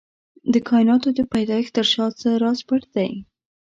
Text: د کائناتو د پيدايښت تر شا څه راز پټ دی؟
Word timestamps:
د 0.53 0.55
کائناتو 0.69 1.09
د 1.17 1.19
پيدايښت 1.33 1.71
تر 1.77 1.85
شا 1.93 2.05
څه 2.19 2.29
راز 2.43 2.59
پټ 2.67 2.81
دی؟ 2.95 3.11